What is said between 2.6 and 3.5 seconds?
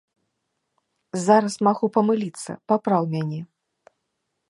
папраў мяне.